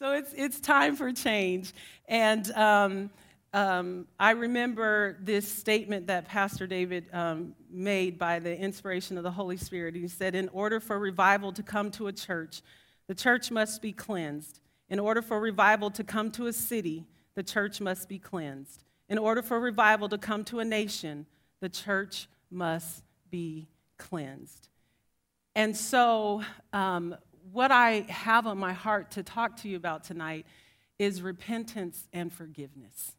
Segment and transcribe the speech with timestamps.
[0.00, 1.72] So it's, it's time for change.
[2.06, 3.10] And um,
[3.52, 9.30] um, I remember this statement that Pastor David um, made by the inspiration of the
[9.32, 9.96] Holy Spirit.
[9.96, 12.62] He said, In order for revival to come to a church,
[13.08, 14.60] the church must be cleansed.
[14.88, 17.04] In order for revival to come to a city,
[17.34, 18.84] the church must be cleansed.
[19.08, 21.26] In order for revival to come to a nation,
[21.60, 24.68] the church must be cleansed.
[25.56, 26.42] And so,
[26.72, 27.16] um,
[27.52, 30.46] what I have on my heart to talk to you about tonight
[30.98, 33.12] is repentance and forgiveness.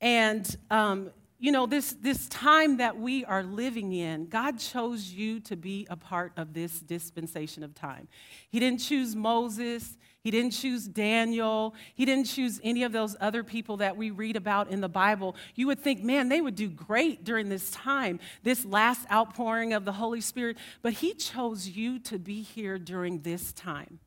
[0.00, 5.40] And, um, you know, this, this time that we are living in, God chose you
[5.40, 8.08] to be a part of this dispensation of time.
[8.50, 13.42] He didn't choose Moses, He didn't choose Daniel, He didn't choose any of those other
[13.42, 15.34] people that we read about in the Bible.
[15.54, 19.86] You would think, man, they would do great during this time, this last outpouring of
[19.86, 20.58] the Holy Spirit.
[20.82, 23.98] But He chose you to be here during this time.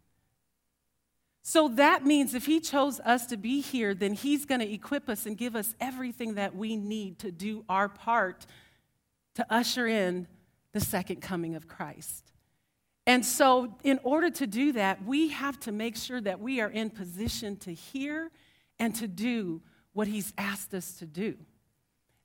[1.46, 5.10] So that means if He chose us to be here, then He's going to equip
[5.10, 8.46] us and give us everything that we need to do our part
[9.36, 10.28] to usher in
[10.72, 12.32] the second coming of Christ.
[13.06, 16.70] And so, in order to do that, we have to make sure that we are
[16.70, 18.32] in position to hear
[18.80, 21.36] and to do what He's asked us to do.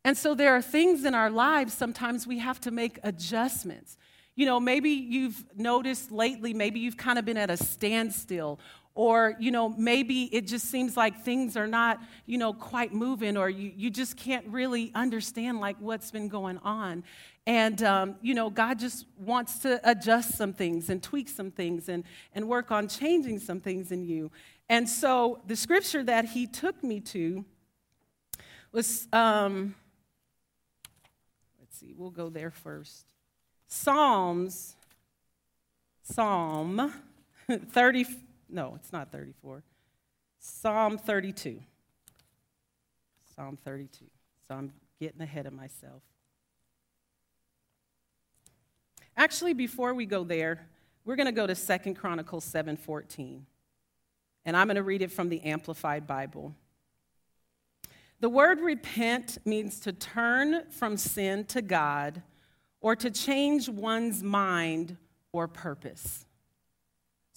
[0.05, 3.99] And so, there are things in our lives sometimes we have to make adjustments.
[4.37, 8.61] You know, maybe you've noticed lately, maybe you've kind of been at a standstill,
[8.99, 13.37] or you know maybe it just seems like things are not you know quite moving
[13.37, 17.05] or you, you just can't really understand like what's been going on.
[17.47, 21.89] And um, you know god just wants to adjust some things and tweak some things
[21.89, 22.03] and,
[22.35, 24.33] and work on changing some things in you.
[24.69, 27.45] And so the scripture that he took me to
[28.73, 29.77] was um,
[31.61, 33.05] let's see we'll go there first.
[33.69, 34.75] Psalms
[36.03, 36.93] psalm
[37.71, 38.07] 30
[38.49, 39.63] no, it's not 34.
[40.39, 41.61] Psalm 32.
[43.35, 44.05] Psalm 32.
[44.47, 46.03] So I'm getting ahead of myself.
[49.17, 50.69] Actually, before we go there,
[51.05, 53.43] we're going to go to Second Chronicles 7:14.
[54.45, 56.55] And I'm going to read it from the Amplified Bible.
[58.21, 62.23] The word repent means to turn from sin to God
[62.81, 64.97] or to change one's mind
[65.33, 66.27] or purpose.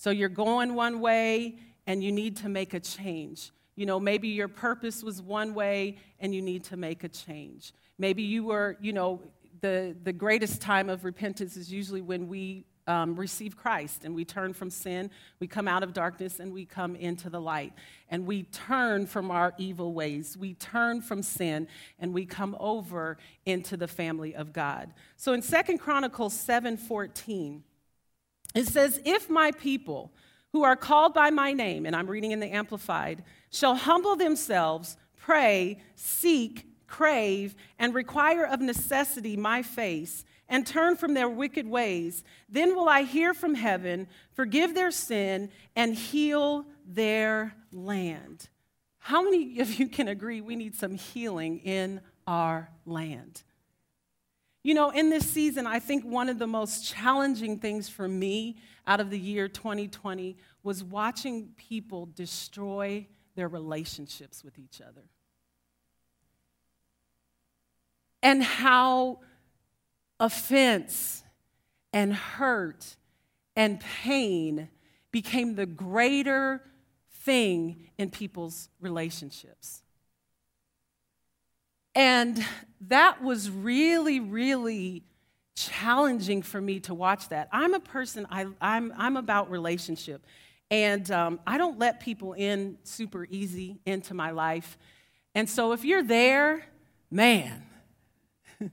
[0.02, 3.52] So you're going one way and you need to make a change.
[3.76, 7.72] You know, maybe your purpose was one way and you need to make a change.
[8.00, 9.22] Maybe you were, you know,
[9.62, 14.26] the, the greatest time of repentance is usually when we um, receive Christ and we
[14.26, 17.74] turn from sin, we come out of darkness and we come into the light.
[18.10, 20.36] And we turn from our evil ways.
[20.36, 21.68] We turn from sin
[22.00, 24.96] and we come over into the family of God.
[25.16, 27.64] So in Second Chronicles 7 14,
[28.54, 30.12] it says, If my people
[30.52, 34.98] who are called by my name, and I'm reading in the Amplified, shall humble themselves,
[35.18, 42.26] pray, seek, crave, and require of necessity my face, and turn from their wicked ways,
[42.50, 48.50] then will I hear from heaven, forgive their sin, and heal their land.
[49.00, 53.44] How many of you can agree we need some healing in our land?
[54.64, 58.58] You know, in this season, I think one of the most challenging things for me
[58.86, 65.02] out of the year 2020 was watching people destroy their relationships with each other.
[68.22, 69.20] And how
[70.20, 71.24] offense
[71.92, 72.98] and hurt
[73.56, 74.70] and pain
[75.12, 76.62] became the greater
[77.10, 79.82] thing in people's relationships.
[81.96, 82.44] And
[82.88, 85.04] that was really, really
[85.56, 87.50] challenging for me to watch that.
[87.52, 90.26] I'm a person, I, I'm, I'm about relationship.
[90.70, 94.78] And um, I don't let people in super easy into my life.
[95.36, 96.66] And so if you're there,
[97.10, 97.64] man,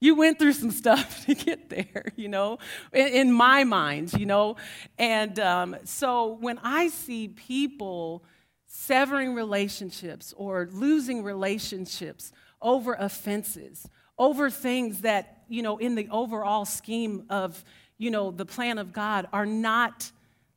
[0.00, 2.58] you went through some stuff to get there, you know,
[2.92, 4.56] in, in my mind, you know.
[4.96, 8.24] And um, so when I see people
[8.72, 12.32] severing relationships or losing relationships
[12.62, 17.64] over offenses, over things that, you know, in the overall scheme of,
[17.98, 20.12] you know, the plan of God are not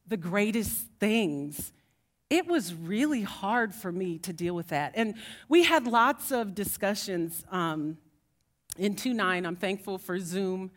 [0.07, 1.73] the greatest things.
[2.29, 4.91] It was really hard for me to deal with that.
[4.93, 5.15] And
[5.49, 7.97] we had lots of discussions um,
[8.77, 9.43] in 2 9.
[9.43, 10.69] I'm thankful for Zoom.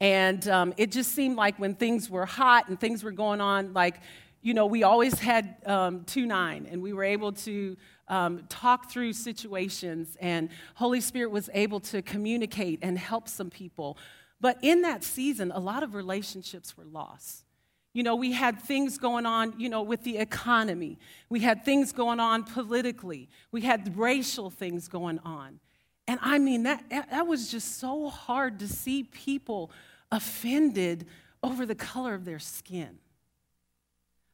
[0.00, 3.74] And um, it just seemed like when things were hot and things were going on,
[3.74, 4.00] like,
[4.42, 7.76] you know, we always had um, 2 9, and we were able to
[8.08, 13.98] um, talk through situations, and Holy Spirit was able to communicate and help some people.
[14.40, 17.44] But in that season, a lot of relationships were lost.
[17.92, 20.98] You know, we had things going on, you know, with the economy.
[21.28, 23.28] We had things going on politically.
[23.50, 25.60] We had racial things going on.
[26.06, 29.70] And I mean, that, that was just so hard to see people
[30.10, 31.06] offended
[31.42, 32.98] over the color of their skin.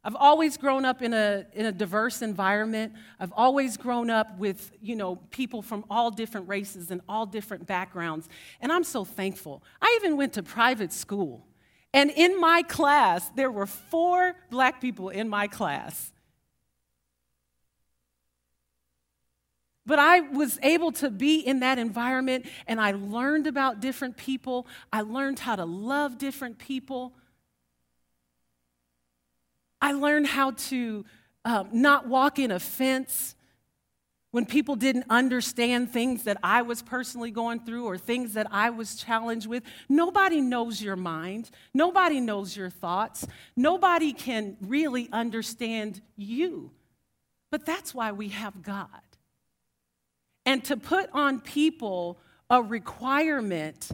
[0.06, 2.92] I've always grown up in a, in a diverse environment.
[3.18, 7.66] I've always grown up with, you know, people from all different races and all different
[7.66, 8.28] backgrounds.
[8.60, 9.64] And I'm so thankful.
[9.82, 11.44] I even went to private school.
[11.92, 16.12] And in my class, there were four black people in my class.
[19.86, 24.68] But I was able to be in that environment and I learned about different people.
[24.92, 27.12] I learned how to love different people.
[29.86, 31.04] I learned how to
[31.44, 33.36] um, not walk in offense
[34.32, 38.70] when people didn't understand things that I was personally going through or things that I
[38.70, 39.62] was challenged with.
[39.88, 46.72] Nobody knows your mind, nobody knows your thoughts, nobody can really understand you.
[47.52, 48.88] But that's why we have God.
[50.44, 52.18] And to put on people
[52.50, 53.88] a requirement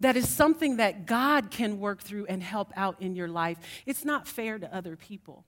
[0.00, 4.04] that is something that God can work through and help out in your life, it's
[4.04, 5.44] not fair to other people.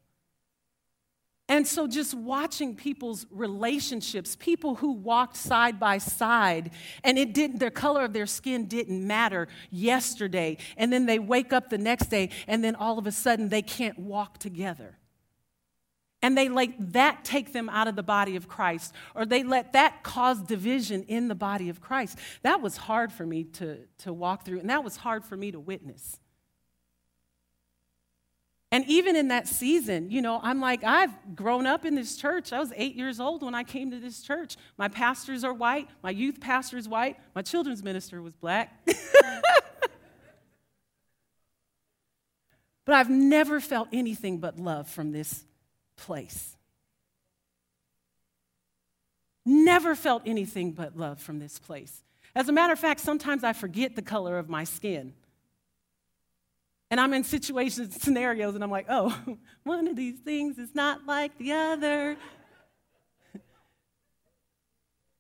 [1.51, 6.71] And so, just watching people's relationships, people who walked side by side,
[7.03, 11.53] and it didn't, their color of their skin didn't matter yesterday, and then they wake
[11.53, 15.00] up the next day, and then all of a sudden they can't walk together.
[16.23, 19.73] And they let that take them out of the body of Christ, or they let
[19.73, 22.19] that cause division in the body of Christ.
[22.43, 25.51] That was hard for me to, to walk through, and that was hard for me
[25.51, 26.19] to witness.
[28.73, 32.53] And even in that season, you know, I'm like, I've grown up in this church.
[32.53, 34.57] I was eight years old when I came to this church.
[34.77, 38.73] My pastors are white, my youth pastor is white, my children's minister was black.
[42.85, 45.45] but I've never felt anything but love from this
[46.01, 46.57] place.
[49.47, 52.03] Never felt anything but love from this place.
[52.35, 55.15] As a matter of fact, sometimes I forget the color of my skin.
[56.91, 59.17] And I'm in situations, scenarios, and I'm like, oh,
[59.65, 62.17] one of these things is not like the other.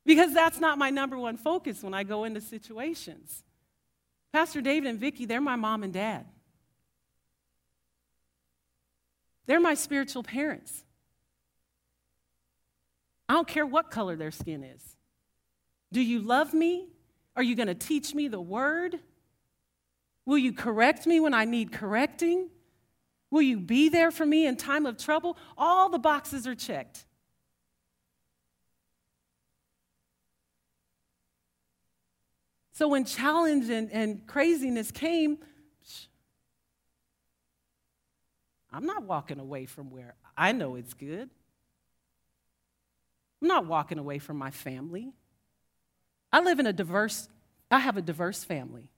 [0.04, 3.42] because that's not my number one focus when I go into situations.
[4.32, 6.26] Pastor David and Vicki, they're my mom and dad.
[9.50, 10.84] They're my spiritual parents.
[13.28, 14.96] I don't care what color their skin is.
[15.90, 16.86] Do you love me?
[17.34, 19.00] Are you going to teach me the word?
[20.24, 22.48] Will you correct me when I need correcting?
[23.32, 25.36] Will you be there for me in time of trouble?
[25.58, 27.04] All the boxes are checked.
[32.70, 35.38] So when challenge and, and craziness came,
[38.72, 41.28] I'm not walking away from where I know it's good.
[43.42, 45.12] I'm not walking away from my family.
[46.32, 47.28] I live in a diverse,
[47.70, 48.90] I have a diverse family.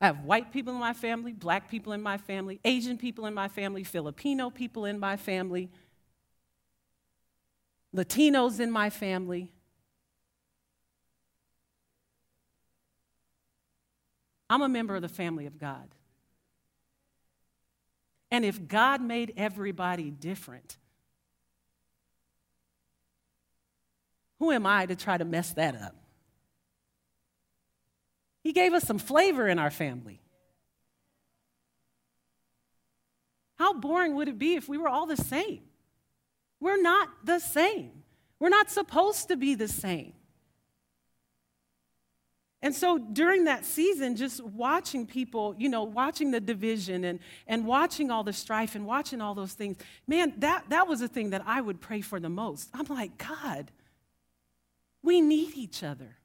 [0.00, 3.34] I have white people in my family, black people in my family, Asian people in
[3.34, 5.70] my family, Filipino people in my family,
[7.94, 9.52] Latinos in my family.
[14.50, 15.88] I'm a member of the family of God.
[18.34, 20.76] And if God made everybody different,
[24.40, 25.94] who am I to try to mess that up?
[28.42, 30.20] He gave us some flavor in our family.
[33.54, 35.60] How boring would it be if we were all the same?
[36.58, 38.02] We're not the same.
[38.40, 40.14] We're not supposed to be the same.
[42.64, 47.66] And so during that season, just watching people, you know, watching the division and, and
[47.66, 51.28] watching all the strife and watching all those things, man, that, that was the thing
[51.30, 52.70] that I would pray for the most.
[52.72, 53.70] I'm like, God,
[55.02, 56.16] we need each other.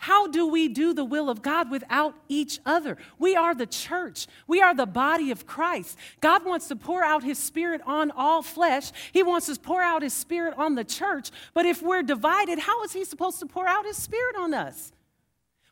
[0.00, 2.96] How do we do the will of God without each other?
[3.18, 4.26] We are the church.
[4.46, 5.98] We are the body of Christ.
[6.22, 8.92] God wants to pour out his spirit on all flesh.
[9.12, 11.30] He wants to pour out his spirit on the church.
[11.52, 14.90] But if we're divided, how is he supposed to pour out his spirit on us?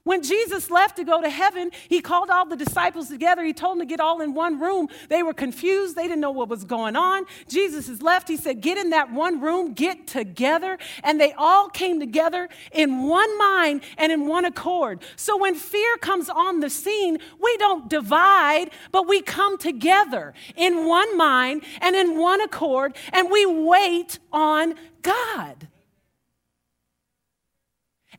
[0.09, 3.45] When Jesus left to go to heaven, he called all the disciples together.
[3.45, 4.89] He told them to get all in one room.
[5.11, 5.97] They were confused.
[5.97, 7.27] They didn't know what was going on.
[7.47, 8.27] Jesus is left.
[8.27, 10.79] He said, Get in that one room, get together.
[11.05, 15.03] And they all came together in one mind and in one accord.
[15.17, 20.87] So when fear comes on the scene, we don't divide, but we come together in
[20.87, 25.69] one mind and in one accord, and we wait on God.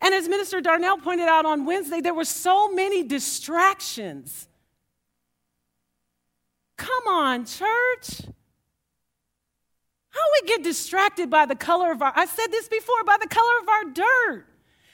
[0.02, 4.48] And as Minister Darnell pointed out on Wednesday, there were so many distractions
[6.80, 8.22] Come on, church.
[10.12, 13.28] How we get distracted by the color of our, I said this before, by the
[13.28, 14.46] color of our dirt.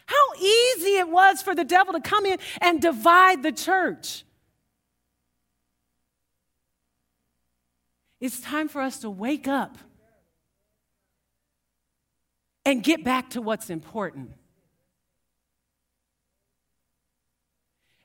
[0.08, 4.24] How easy it was for the devil to come in and divide the church.
[8.20, 9.78] It's time for us to wake up
[12.66, 14.32] and get back to what's important.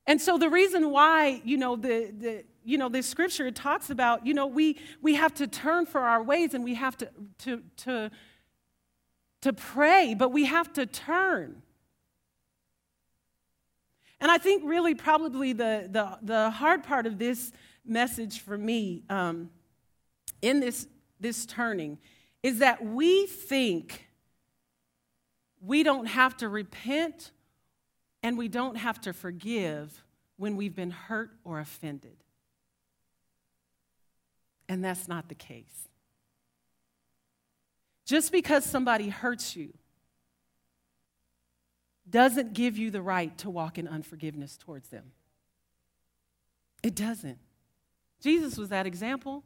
[0.06, 4.26] And so the reason why, you know, the, the you know, this scripture talks about,
[4.26, 7.62] you know, we we have to turn for our ways and we have to to
[7.78, 8.10] to
[9.42, 11.62] to pray, but we have to turn.
[14.20, 17.52] And I think really probably the the, the hard part of this
[17.84, 19.50] message for me um,
[20.42, 20.86] in this
[21.18, 21.98] this turning
[22.42, 24.06] is that we think
[25.60, 27.32] we don't have to repent
[28.22, 30.04] and we don't have to forgive
[30.36, 32.16] when we've been hurt or offended.
[34.68, 35.88] And that's not the case.
[38.04, 39.72] Just because somebody hurts you
[42.08, 45.12] doesn't give you the right to walk in unforgiveness towards them.
[46.82, 47.38] It doesn't.
[48.20, 49.44] Jesus was that example.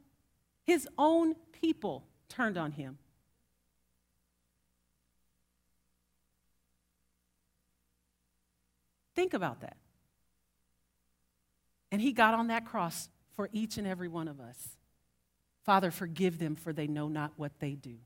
[0.64, 2.98] His own people turned on him.
[9.14, 9.76] Think about that.
[11.92, 14.76] And he got on that cross for each and every one of us.
[15.64, 17.96] Father, forgive them, for they know not what they do.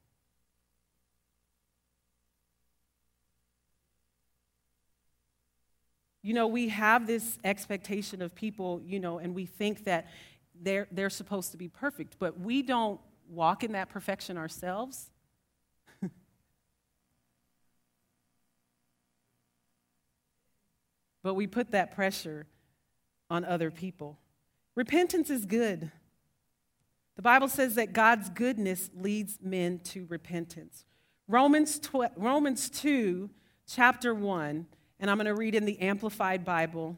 [6.23, 10.09] You know, we have this expectation of people, you know, and we think that
[10.61, 13.00] they're, they're supposed to be perfect, but we don't
[13.31, 15.11] walk in that perfection ourselves.
[21.28, 22.47] But we put that pressure
[23.28, 24.18] on other people.
[24.75, 25.92] Repentance is good.
[27.16, 30.87] The Bible says that God's goodness leads men to repentance.
[31.26, 33.28] Romans, tw- Romans 2,
[33.66, 34.64] chapter 1,
[34.99, 36.97] and I'm going to read in the Amplified Bible.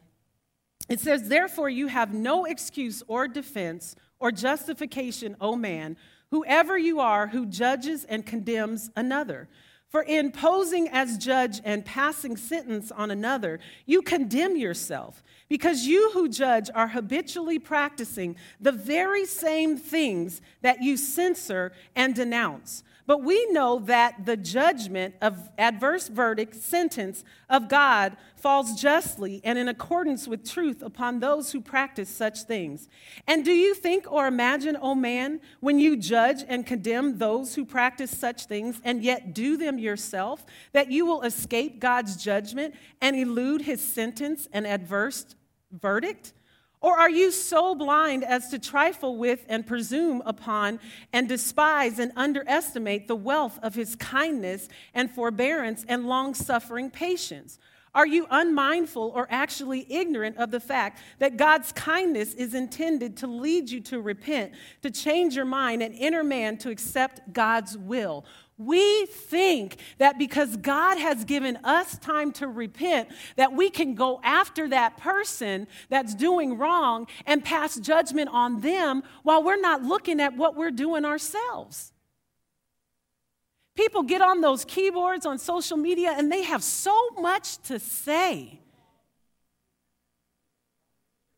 [0.87, 5.97] It says, Therefore, you have no excuse or defense or justification, O man,
[6.29, 9.49] whoever you are who judges and condemns another.
[9.91, 16.11] For in posing as judge and passing sentence on another, you condemn yourself, because you
[16.13, 22.85] who judge are habitually practicing the very same things that you censor and denounce.
[23.05, 29.57] But we know that the judgment of adverse verdict sentence of God falls justly and
[29.57, 32.87] in accordance with truth upon those who practice such things.
[33.27, 37.55] And do you think or imagine, O oh man, when you judge and condemn those
[37.55, 42.75] who practice such things and yet do them yourself, that you will escape God's judgment
[43.01, 45.25] and elude his sentence and adverse
[45.71, 46.33] verdict?
[46.81, 50.79] Or are you so blind as to trifle with and presume upon
[51.13, 57.59] and despise and underestimate the wealth of his kindness and forbearance and long suffering patience?
[57.93, 63.27] Are you unmindful or actually ignorant of the fact that God's kindness is intended to
[63.27, 68.25] lead you to repent, to change your mind and inner man to accept God's will?
[68.65, 74.19] We think that because God has given us time to repent, that we can go
[74.23, 80.19] after that person that's doing wrong and pass judgment on them while we're not looking
[80.21, 81.91] at what we're doing ourselves.
[83.75, 88.60] People get on those keyboards on social media and they have so much to say.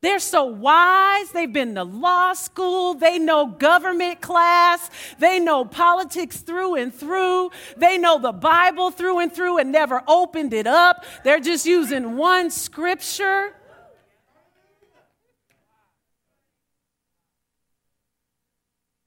[0.03, 1.31] They're so wise.
[1.31, 2.93] They've been to law school.
[2.93, 4.89] They know government class.
[5.17, 7.51] They know politics through and through.
[7.77, 11.05] They know the Bible through and through and never opened it up.
[11.23, 13.55] They're just using one scripture.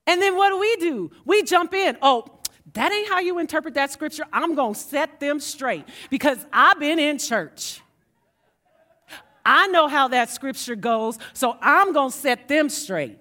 [0.06, 1.10] And then what do we do?
[1.26, 1.98] We jump in.
[2.00, 2.24] Oh,
[2.72, 4.24] that ain't how you interpret that scripture.
[4.32, 7.82] I'm going to set them straight because I've been in church.
[9.46, 13.18] I know how that scripture goes, so I'm going to set them straight.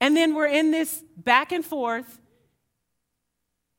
[0.00, 2.20] And then we're in this back and forth,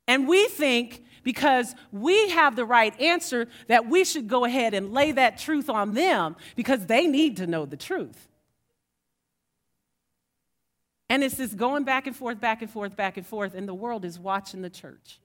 [0.08, 4.94] and we think because we have the right answer that we should go ahead and
[4.94, 8.30] lay that truth on them because they need to know the truth.
[11.10, 13.74] And it's this going back and forth, back and forth, back and forth, and the
[13.74, 15.20] world is watching the church.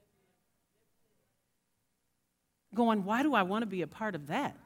[2.74, 4.56] Going, why do I want to be a part of that?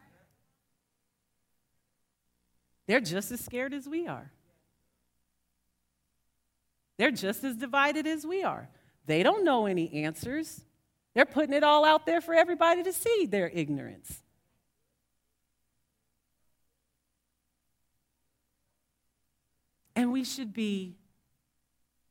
[2.87, 4.31] They're just as scared as we are.
[6.99, 8.69] They're just as divided as we are.
[9.07, 10.63] They don't know any answers.
[11.15, 14.23] They're putting it all out there for everybody to see their ignorance.
[19.95, 20.97] And we should be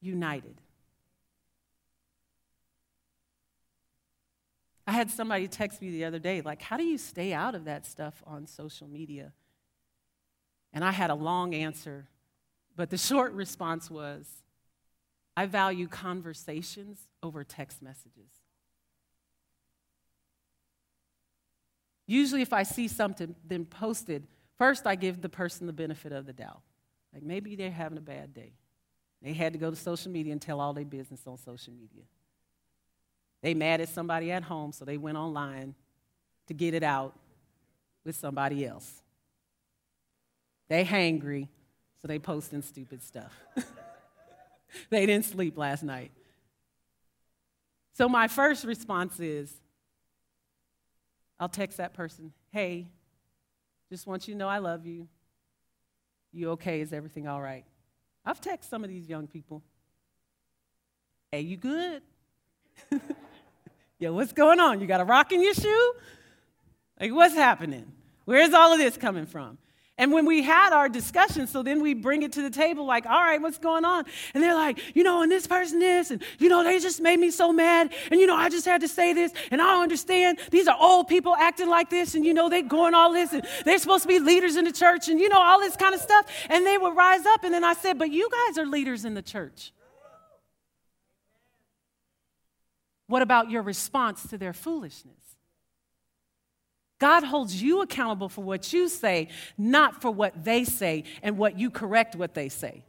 [0.02, 0.60] united.
[4.88, 7.66] I had somebody text me the other day, like, how do you stay out of
[7.66, 9.34] that stuff on social media?
[10.76, 12.06] And I had a long answer,
[12.76, 14.28] but the short response was
[15.36, 18.30] I value conversations over text messages.
[22.06, 24.28] Usually, if I see something then posted,
[24.58, 26.62] first I give the person the benefit of the doubt.
[27.14, 28.52] Like maybe they're having a bad day.
[29.22, 32.04] They had to go to social media and tell all their business on social media.
[33.42, 35.74] They mad at somebody at home, so they went online
[36.48, 37.18] to get it out
[38.04, 39.02] with somebody else.
[40.68, 41.48] They hangry,
[42.02, 43.34] so they posting stupid stuff.
[44.90, 46.12] they didn't sleep last night.
[47.94, 49.54] So my first response is
[51.40, 52.88] I'll text that person, hey,
[53.90, 55.08] just want you to know I love you.
[56.32, 56.82] You okay?
[56.82, 57.66] Is everything all right?
[58.26, 59.62] I've texted some of these young people.
[61.32, 62.02] Hey, you good?
[64.00, 64.82] Yo, what's going on?
[64.82, 65.94] You got a rock in your shoe?
[67.00, 67.92] Like, what's happening?
[68.26, 69.58] Where's all of this coming from?
[69.98, 73.06] And when we had our discussion, so then we bring it to the table, like,
[73.06, 74.04] all right, what's going on?
[74.34, 77.18] And they're like, you know, and this person is, and you know, they just made
[77.18, 79.84] me so mad, and you know, I just had to say this, and I don't
[79.84, 80.40] understand.
[80.52, 83.48] These are old people acting like this, and you know, they're going all this, and
[83.64, 86.02] they're supposed to be leaders in the church, and you know, all this kind of
[86.02, 86.26] stuff.
[86.50, 89.14] And they would rise up, and then I said, but you guys are leaders in
[89.14, 89.72] the church.
[93.08, 95.25] What about your response to their foolishness?
[97.00, 101.60] God holds you accountable for what you say, not for what they say and what
[101.60, 102.84] you correct what they say.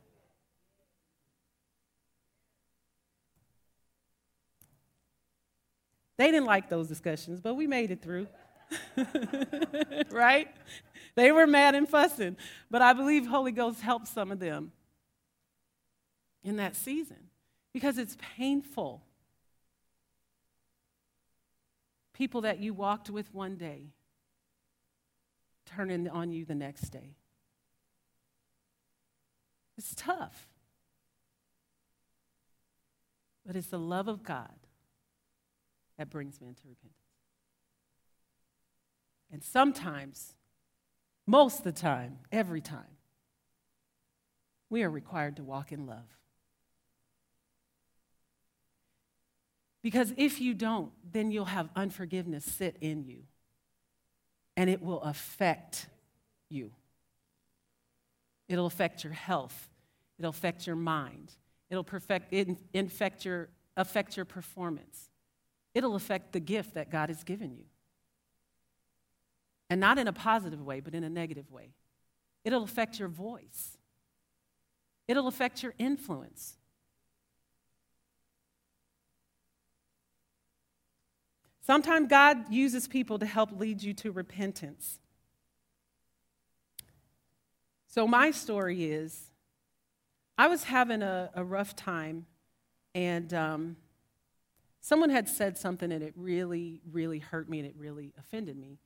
[6.18, 8.26] They didn't like those discussions, but we made it through.
[10.10, 10.48] right?
[11.14, 12.36] They were mad and fussing,
[12.70, 14.72] but I believe Holy Ghost helped some of them
[16.42, 17.30] in that season
[17.72, 19.02] because it's painful.
[22.14, 23.88] People that you walked with one day
[25.66, 27.16] turning on you the next day.
[29.76, 30.48] It's tough.
[33.44, 34.54] But it's the love of God
[35.98, 36.94] that brings men to repentance.
[39.30, 40.34] And sometimes,
[41.26, 42.96] most of the time, every time,
[44.70, 46.16] we are required to walk in love.
[49.82, 53.22] Because if you don't, then you'll have unforgiveness sit in you
[54.56, 55.86] and it will affect
[56.49, 56.73] you.
[58.49, 59.69] It'll affect your health.
[60.19, 61.32] It'll affect your mind.
[61.69, 62.32] It'll perfect,
[62.73, 65.10] infect your, affect your performance.
[65.75, 67.64] It'll affect the gift that God has given you.
[69.69, 71.75] And not in a positive way, but in a negative way.
[72.45, 73.76] It'll affect your voice.
[75.08, 76.56] It'll affect your influence.
[81.66, 85.00] Sometimes God uses people to help lead you to repentance.
[87.88, 89.32] So, my story is
[90.38, 92.26] I was having a, a rough time,
[92.94, 93.76] and um,
[94.80, 98.78] someone had said something, and it really, really hurt me, and it really offended me.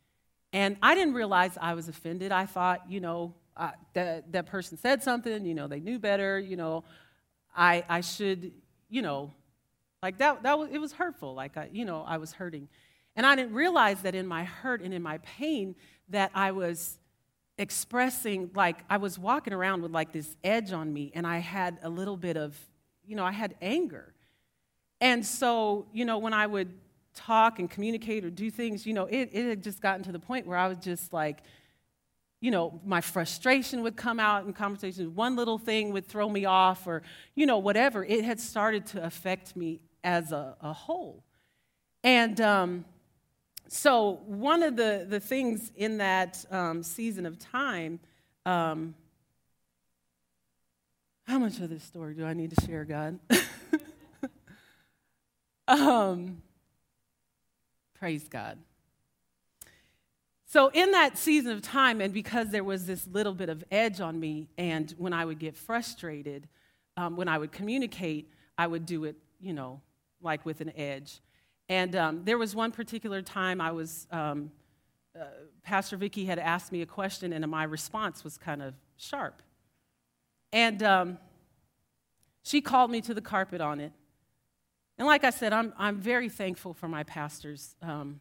[0.54, 2.32] And I didn't realize I was offended.
[2.32, 6.38] I thought, you know, uh, that, that person said something, you know, they knew better,
[6.38, 6.84] you know,
[7.54, 8.52] I, I should,
[8.88, 9.34] you know,
[10.02, 11.34] like that, that was, it was hurtful.
[11.34, 12.68] Like, I, you know, I was hurting.
[13.16, 15.74] And I didn't realize that in my hurt and in my pain
[16.08, 16.98] that I was
[17.58, 21.78] expressing, like, I was walking around with like this edge on me, and I had
[21.82, 22.56] a little bit of,
[23.04, 24.14] you know, I had anger.
[25.00, 26.72] And so, you know, when I would
[27.14, 30.18] talk and communicate or do things, you know, it, it had just gotten to the
[30.18, 31.42] point where I was just like,
[32.40, 35.08] you know, my frustration would come out in conversations.
[35.08, 37.02] One little thing would throw me off, or,
[37.34, 38.04] you know, whatever.
[38.04, 41.24] It had started to affect me as a, a whole.
[42.02, 42.84] And um,
[43.68, 48.00] so, one of the, the things in that um, season of time,
[48.44, 48.94] um,
[51.24, 53.18] how much of this story do I need to share, God?
[55.68, 56.42] um,
[57.94, 58.58] praise God.
[60.46, 64.00] So, in that season of time, and because there was this little bit of edge
[64.00, 66.48] on me, and when I would get frustrated,
[66.96, 69.80] um, when I would communicate, I would do it, you know,
[70.22, 71.20] like with an edge.
[71.68, 74.50] And um, there was one particular time I was, um,
[75.18, 75.24] uh,
[75.62, 79.42] Pastor Vicky had asked me a question, and my response was kind of sharp.
[80.52, 81.18] And um,
[82.42, 83.92] she called me to the carpet on it.
[84.98, 87.76] And like I said, I'm, I'm very thankful for my pastors.
[87.82, 88.20] Um,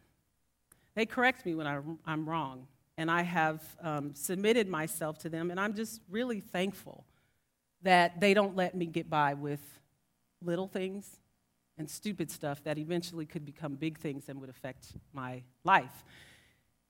[0.94, 5.50] they correct me when I, am wrong, and I have um, submitted myself to them,
[5.50, 7.04] and I'm just really thankful
[7.82, 9.60] that they don't let me get by with
[10.42, 11.18] little things
[11.80, 16.04] and stupid stuff that eventually could become big things and would affect my life.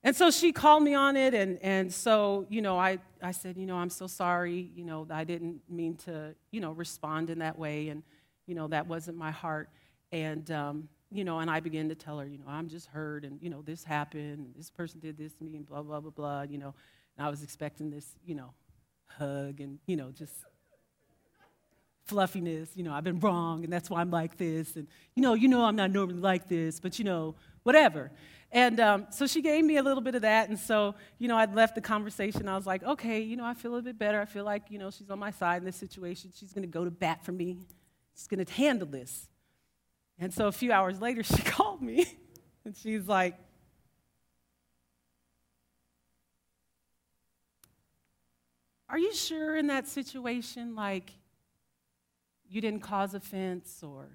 [0.03, 3.55] And so she called me on it, and, and so, you know, I, I said,
[3.55, 7.39] you know, I'm so sorry, you know, I didn't mean to, you know, respond in
[7.39, 8.03] that way, and,
[8.47, 9.69] you know, that wasn't my heart.
[10.11, 13.23] And, um, you know, and I began to tell her, you know, I'm just hurt,
[13.23, 16.01] and, you know, this happened, and this person did this to me, and blah, blah,
[16.01, 16.73] blah, blah, you know.
[17.15, 18.53] And I was expecting this, you know,
[19.05, 20.33] hug and, you know, just
[22.05, 25.33] fluffiness, you know, I've been wrong, and that's why I'm like this, and, you know,
[25.33, 28.11] you know I'm not normally like this, but, you know, whatever.
[28.51, 30.49] And um, so she gave me a little bit of that.
[30.49, 32.49] And so, you know, I'd left the conversation.
[32.49, 34.19] I was like, okay, you know, I feel a bit better.
[34.19, 36.31] I feel like, you know, she's on my side in this situation.
[36.35, 37.59] She's going to go to bat for me.
[38.13, 39.29] She's going to handle this.
[40.19, 42.05] And so a few hours later, she called me
[42.65, 43.35] and she's like,
[48.89, 51.13] Are you sure in that situation, like,
[52.51, 54.09] you didn't cause offense or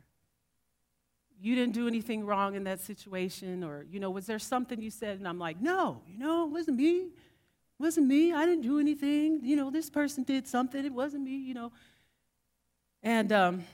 [1.41, 4.91] you didn't do anything wrong in that situation or you know was there something you
[4.91, 7.09] said and i'm like no you know it wasn't me.
[7.79, 8.33] It wasn't me.
[8.33, 9.41] I didn't do anything.
[9.43, 10.83] You know this person did something.
[10.85, 11.73] It wasn't me you know.
[13.03, 13.65] And um,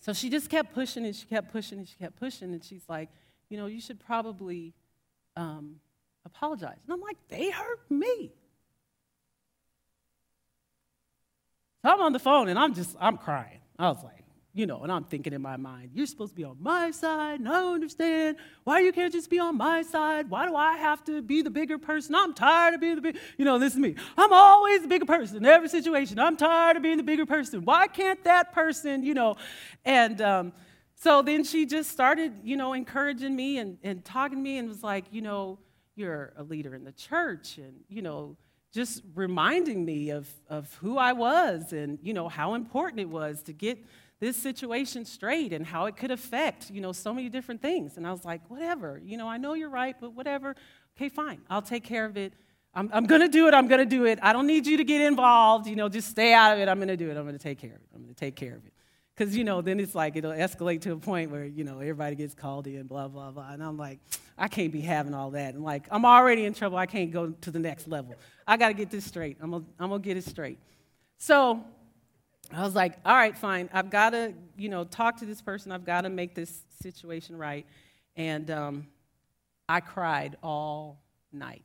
[0.00, 2.84] so she just kept pushing and she kept pushing and she kept pushing and she's
[2.88, 3.08] like
[3.48, 4.74] you know you should probably
[5.36, 5.76] um,
[6.24, 6.78] apologize.
[6.84, 8.32] And i'm like they hurt me.
[11.82, 14.24] So i'm on the phone and i'm just i'm crying i was like
[14.56, 17.40] you know, and I'm thinking in my mind, you're supposed to be on my side,
[17.40, 20.30] and I don't understand why you can't just be on my side.
[20.30, 22.14] Why do I have to be the bigger person?
[22.14, 23.96] I'm tired of being the big, you know, this is me.
[24.16, 26.20] I'm always the bigger person in every situation.
[26.20, 27.64] I'm tired of being the bigger person.
[27.64, 29.34] Why can't that person, you know?
[29.84, 30.52] And um,
[30.94, 34.68] so then she just started, you know, encouraging me and, and talking to me and
[34.68, 35.58] was like, you know,
[35.96, 38.36] you're a leader in the church, and, you know,
[38.74, 43.40] just reminding me of, of who I was and, you know, how important it was
[43.42, 43.78] to get
[44.18, 47.96] this situation straight and how it could affect, you know, so many different things.
[47.96, 50.56] And I was like, whatever, you know, I know you're right, but whatever.
[50.96, 52.32] Okay, fine, I'll take care of it.
[52.74, 53.54] I'm, I'm going to do it.
[53.54, 54.18] I'm going to do it.
[54.20, 55.68] I don't need you to get involved.
[55.68, 56.68] You know, just stay out of it.
[56.68, 57.16] I'm going to do it.
[57.16, 57.88] I'm going to take care of it.
[57.94, 58.73] I'm going to take care of it.
[59.16, 62.16] Because, you know, then it's like it'll escalate to a point where, you know, everybody
[62.16, 63.52] gets called in, blah, blah, blah.
[63.52, 64.00] And I'm like,
[64.36, 65.54] I can't be having all that.
[65.54, 66.76] And like, I'm already in trouble.
[66.78, 68.16] I can't go to the next level.
[68.46, 69.36] I got to get this straight.
[69.40, 70.58] I'm going I'm to get it straight.
[71.18, 71.64] So
[72.52, 73.70] I was like, all right, fine.
[73.72, 75.70] I've got to, you know, talk to this person.
[75.70, 77.66] I've got to make this situation right.
[78.16, 78.86] And um,
[79.68, 81.00] I cried all
[81.32, 81.64] night.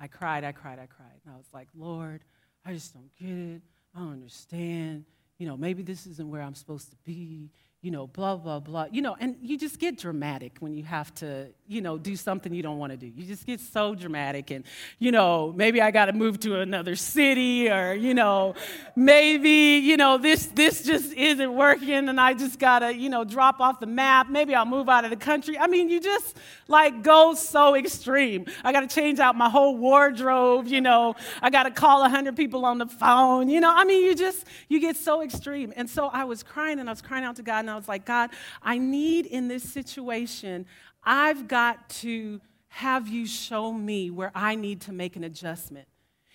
[0.00, 1.20] I cried, I cried, I cried.
[1.24, 2.22] And I was like, Lord,
[2.64, 3.62] I just don't get it.
[3.94, 5.04] I don't understand.
[5.42, 7.50] You know, maybe this isn't where I'm supposed to be
[7.82, 8.86] you know, blah, blah, blah.
[8.92, 12.54] You know, and you just get dramatic when you have to, you know, do something
[12.54, 13.08] you don't want to do.
[13.08, 14.52] You just get so dramatic.
[14.52, 14.64] And,
[15.00, 18.54] you know, maybe I got to move to another city or, you know,
[18.94, 23.24] maybe, you know, this, this just isn't working and I just got to, you know,
[23.24, 24.30] drop off the map.
[24.30, 25.58] Maybe I'll move out of the country.
[25.58, 26.36] I mean, you just
[26.68, 28.46] like go so extreme.
[28.62, 32.36] I got to change out my whole wardrobe, you know, I got to call 100
[32.36, 35.72] people on the phone, you know, I mean, you just, you get so extreme.
[35.74, 38.04] And so I was crying and I was crying out to God I was like,
[38.04, 38.30] God,
[38.62, 40.66] I need in this situation,
[41.02, 45.86] I've got to have you show me where I need to make an adjustment.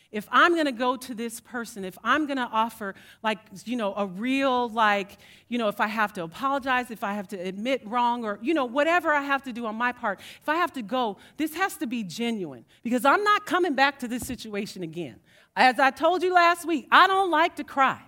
[0.10, 3.76] If I'm going to go to this person, if I'm going to offer, like, you
[3.76, 5.17] know, a real, like,
[5.50, 8.54] you know, if I have to apologize, if I have to admit wrong, or, you
[8.54, 11.56] know, whatever I have to do on my part, if I have to go, this
[11.56, 15.17] has to be genuine because I'm not coming back to this situation again.
[15.56, 18.00] As I told you last week, I don't like to cry.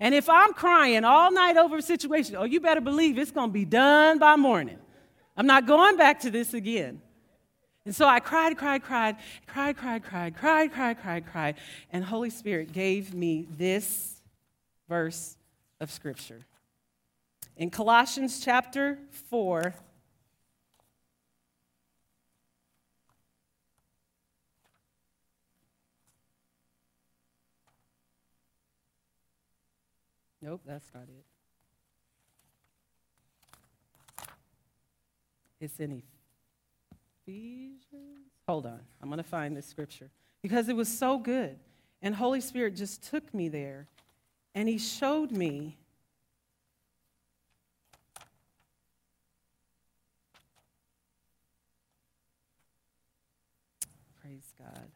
[0.00, 3.50] And if I'm crying all night over a situation, oh, you better believe it's going
[3.50, 4.78] to be done by morning.
[5.36, 7.00] I'm not going back to this again.
[7.84, 11.54] And so I cried, cried, cried, cried, cried, cried, cried, cried, cried, cried.
[11.92, 14.20] And Holy Spirit gave me this
[14.88, 15.36] verse
[15.80, 16.40] of Scripture.
[17.56, 18.98] In Colossians chapter
[19.30, 19.72] 4,
[30.46, 31.24] Nope, that's not it.
[35.60, 36.04] It's in
[37.26, 37.82] Ephesians.
[38.46, 40.08] Hold on, I'm going to find this scripture
[40.42, 41.58] because it was so good.
[42.00, 43.88] And Holy Spirit just took me there
[44.54, 45.76] and He showed me.
[54.22, 54.92] Praise God.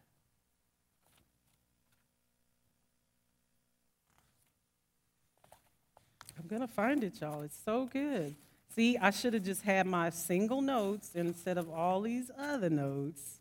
[6.58, 7.42] To find it, y'all.
[7.42, 8.34] It's so good.
[8.74, 13.38] See, I should have just had my single notes instead of all these other notes.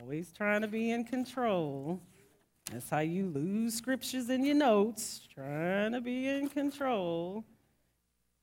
[0.00, 2.00] Always trying to be in control.
[2.70, 7.44] That's how you lose scriptures in your notes, trying to be in control.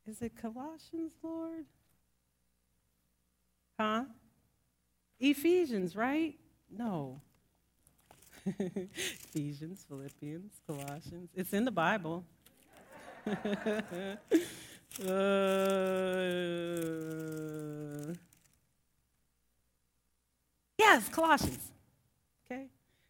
[0.07, 1.65] Is it Colossians, Lord?
[3.79, 4.05] Huh?
[5.19, 6.35] Ephesians, right?
[6.69, 7.21] No.
[8.45, 11.29] Ephesians, Philippians, Colossians.
[11.35, 12.23] It's in the Bible.
[13.27, 14.15] Uh,
[20.77, 21.71] yes, Colossians.
[22.45, 22.65] Okay.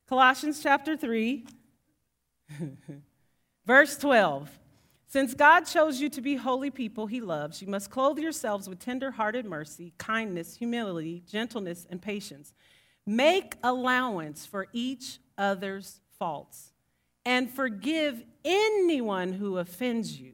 [0.07, 1.45] Colossians chapter 3,
[3.65, 4.49] verse 12.
[5.07, 8.79] Since God chose you to be holy people he loves, you must clothe yourselves with
[8.79, 12.53] tender-hearted mercy, kindness, humility, gentleness, and patience.
[13.05, 16.70] Make allowance for each other's faults
[17.25, 20.33] and forgive anyone who offends you.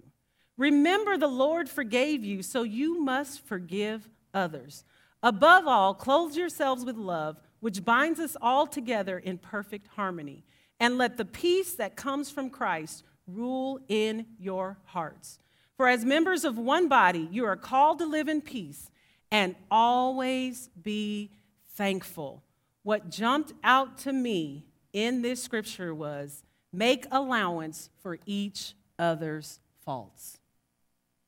[0.57, 4.83] Remember, the Lord forgave you, so you must forgive others.
[5.21, 10.43] Above all, clothe yourselves with love, which binds us all together in perfect harmony.
[10.79, 15.39] And let the peace that comes from Christ rule in your hearts.
[15.75, 18.89] For as members of one body, you are called to live in peace
[19.31, 21.31] and always be
[21.69, 22.43] thankful.
[22.83, 26.43] What jumped out to me in this scripture was
[26.77, 30.39] make allowance for each other's faults.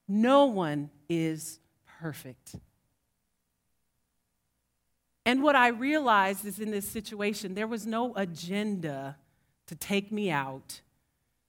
[0.08, 1.60] No one is
[2.00, 2.56] perfect.
[5.26, 9.18] And what I realized is in this situation, there was no agenda
[9.68, 10.82] to take me out.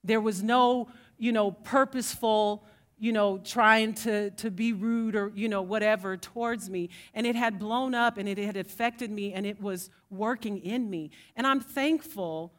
[0.03, 2.65] There was no, you know, purposeful,
[2.99, 6.91] you know, trying to, to be rude or, you know, whatever towards me.
[7.15, 10.91] And it had blown up and it had affected me and it was working in
[10.91, 11.11] me.
[11.37, 12.53] And I'm thankful,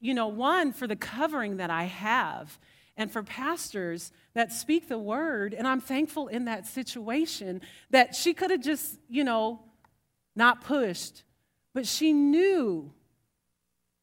[0.00, 2.58] you know, one, for the covering that I have
[2.96, 5.54] and for pastors that speak the word.
[5.54, 7.60] And I'm thankful in that situation
[7.90, 9.60] that she could have just, you know,
[10.34, 11.24] not pushed,
[11.74, 12.92] but she knew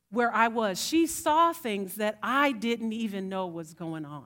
[0.09, 0.81] where I was.
[0.83, 4.25] She saw things that I didn't even know was going on.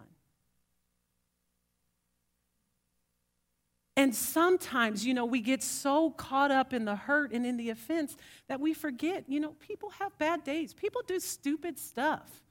[3.97, 7.69] And sometimes, you know, we get so caught up in the hurt and in the
[7.69, 8.15] offense
[8.47, 10.73] that we forget, you know, people have bad days.
[10.73, 12.41] People do stupid stuff.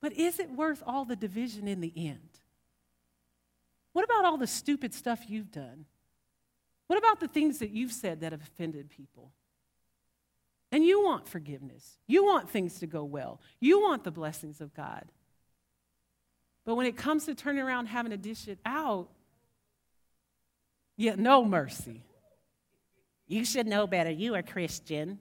[0.00, 2.40] But is it worth all the division in the end?
[3.92, 5.84] What about all the stupid stuff you've done?
[6.86, 9.32] What about the things that you've said that have offended people?
[10.72, 11.98] And you want forgiveness.
[12.06, 13.40] You want things to go well.
[13.60, 15.12] You want the blessings of God.
[16.64, 19.08] But when it comes to turning around having to dish it out,
[20.96, 22.02] yet no mercy.
[23.26, 24.10] You should know better.
[24.10, 25.18] You are Christian.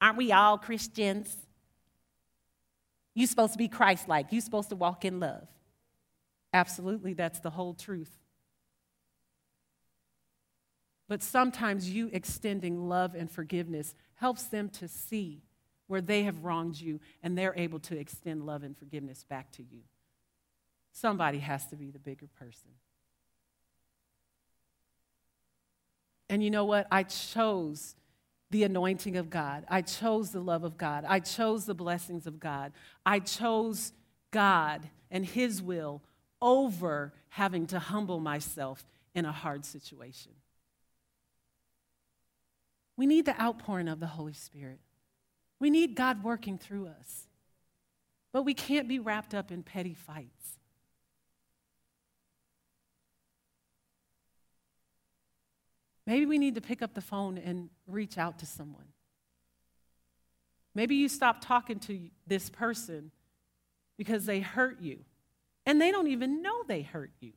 [0.00, 1.36] Aren't we all Christians?
[3.14, 4.32] You're supposed to be Christ like.
[4.32, 5.46] You're supposed to walk in love.
[6.54, 8.10] Absolutely, that's the whole truth.
[11.08, 15.42] But sometimes you extending love and forgiveness helps them to see
[15.86, 19.62] where they have wronged you and they're able to extend love and forgiveness back to
[19.62, 19.80] you.
[20.92, 22.70] Somebody has to be the bigger person.
[26.28, 26.86] And you know what?
[26.90, 27.94] I chose
[28.50, 29.64] the anointing of God.
[29.68, 31.04] I chose the love of God.
[31.08, 32.72] I chose the blessings of God.
[33.04, 33.92] I chose
[34.30, 36.02] God and His will
[36.40, 40.32] over having to humble myself in a hard situation.
[42.96, 44.80] We need the outpouring of the Holy Spirit.
[45.58, 47.26] We need God working through us.
[48.32, 50.58] But we can't be wrapped up in petty fights.
[56.06, 58.86] Maybe we need to pick up the phone and reach out to someone.
[60.74, 63.10] Maybe you stop talking to this person
[63.96, 65.00] because they hurt you
[65.66, 67.32] and they don't even know they hurt you.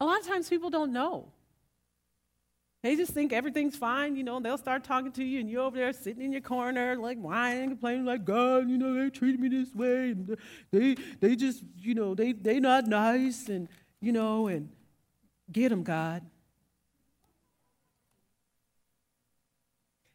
[0.00, 1.28] A lot of times people don't know.
[2.82, 5.76] They just think everything's fine, you know, they'll start talking to you, and you're over
[5.76, 9.48] there sitting in your corner, like whining, complaining, like, God, you know, they treated me
[9.48, 10.36] this way, and
[10.70, 13.68] they, they just, you know, they, they not nice, and,
[14.00, 14.68] you know, and
[15.50, 16.22] get them, God.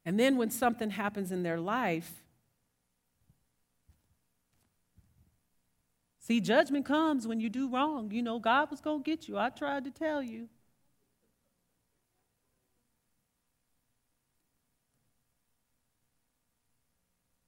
[0.05, 2.23] And then when something happens in their life,
[6.19, 8.11] see, judgment comes when you do wrong.
[8.11, 9.37] You know, God was going to get you.
[9.37, 10.49] I tried to tell you.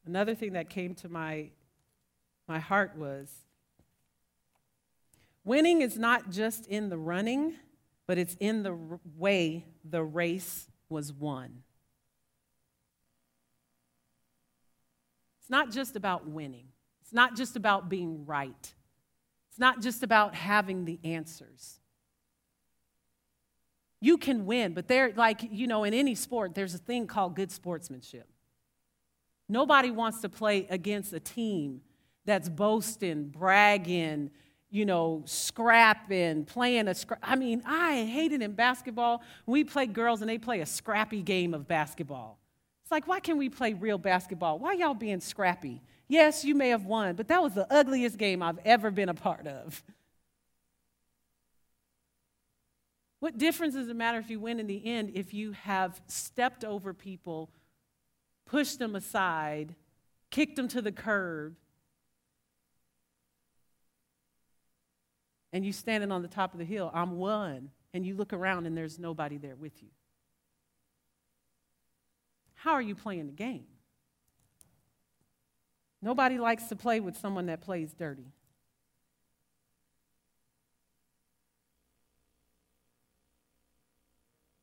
[0.06, 1.50] Another thing that came to my,
[2.48, 3.32] my heart was
[5.44, 7.56] winning is not just in the running,
[8.08, 8.78] but it's in the
[9.18, 11.63] way the race was won.
[15.45, 16.65] It's not just about winning,
[17.03, 18.73] it's not just about being right,
[19.47, 21.79] it's not just about having the answers.
[24.01, 27.36] You can win, but there, like, you know, in any sport, there's a thing called
[27.36, 28.27] good sportsmanship.
[29.47, 31.81] Nobody wants to play against a team
[32.25, 34.31] that's boasting, bragging,
[34.71, 37.19] you know, scrapping, playing a scrap.
[37.21, 39.21] I mean, I hate it in basketball.
[39.45, 42.39] We play girls and they play a scrappy game of basketball.
[42.86, 44.60] It's like, why can't we play real basketball?
[44.60, 45.82] Why y'all being scrappy?
[46.08, 49.15] Yes, you may have won, but that was the ugliest game I've ever been a
[49.15, 49.82] part of.
[53.21, 56.63] What difference does it matter if you win in the end if you have stepped
[56.63, 57.50] over people,
[58.45, 59.74] pushed them aside,
[60.30, 61.56] kicked them to the curb,
[65.52, 68.67] and you standing on the top of the hill, I'm one, and you look around
[68.67, 69.89] and there's nobody there with you?
[72.65, 73.65] How are you playing the game?
[76.01, 78.34] Nobody likes to play with someone that plays dirty.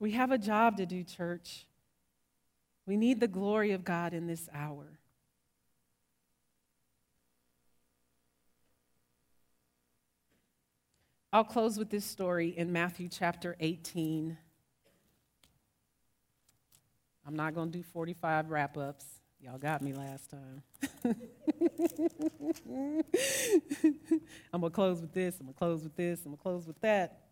[0.00, 1.64] We have a job to do, church.
[2.86, 4.98] We need the glory of God in this hour.
[11.32, 14.38] I'll close with this story in Matthew chapter 18.
[17.26, 19.04] I'm not going to do 45 wrap ups.
[19.40, 20.62] Y'all got me last time.
[24.52, 25.37] I'm going to close with this.
[25.40, 26.20] I'm going to close with this.
[26.20, 27.22] I'm going to close with that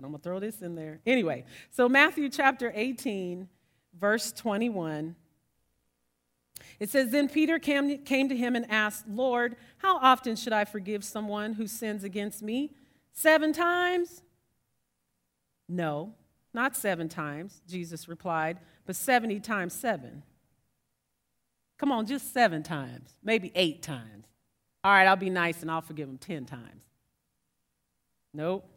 [0.00, 1.00] but I'm going to throw this in there.
[1.04, 3.46] Anyway, so Matthew chapter 18,
[3.98, 5.14] verse 21.
[6.78, 10.64] It says, Then Peter came, came to him and asked, Lord, how often should I
[10.64, 12.72] forgive someone who sins against me?
[13.12, 14.22] Seven times?
[15.68, 16.14] No,
[16.54, 18.58] not seven times, Jesus replied,
[18.90, 20.24] but 70 times seven.
[21.78, 24.26] Come on, just seven times, maybe eight times.
[24.82, 26.82] All right, I'll be nice and I'll forgive him 10 times.
[28.34, 28.68] Nope.